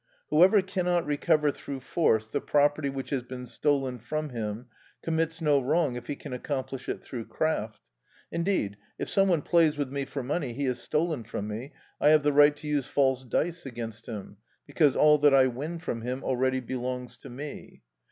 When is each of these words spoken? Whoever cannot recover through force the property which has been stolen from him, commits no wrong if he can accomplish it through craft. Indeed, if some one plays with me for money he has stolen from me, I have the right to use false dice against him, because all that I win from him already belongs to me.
Whoever 0.31 0.63
cannot 0.63 1.05
recover 1.05 1.51
through 1.51 1.81
force 1.81 2.27
the 2.27 2.41
property 2.41 2.89
which 2.89 3.11
has 3.11 3.21
been 3.21 3.45
stolen 3.45 3.99
from 3.99 4.29
him, 4.29 4.65
commits 5.03 5.41
no 5.41 5.61
wrong 5.61 5.95
if 5.95 6.07
he 6.07 6.15
can 6.15 6.33
accomplish 6.33 6.89
it 6.89 7.03
through 7.03 7.25
craft. 7.25 7.81
Indeed, 8.31 8.77
if 8.97 9.09
some 9.11 9.27
one 9.27 9.43
plays 9.43 9.77
with 9.77 9.91
me 9.93 10.05
for 10.05 10.23
money 10.23 10.53
he 10.53 10.65
has 10.65 10.81
stolen 10.81 11.23
from 11.23 11.47
me, 11.47 11.73
I 11.99 12.09
have 12.09 12.23
the 12.23 12.33
right 12.33 12.57
to 12.57 12.67
use 12.67 12.87
false 12.87 13.23
dice 13.23 13.63
against 13.67 14.07
him, 14.07 14.37
because 14.65 14.95
all 14.95 15.19
that 15.19 15.35
I 15.35 15.45
win 15.45 15.77
from 15.77 16.01
him 16.01 16.23
already 16.23 16.61
belongs 16.61 17.15
to 17.17 17.29
me. 17.29 17.83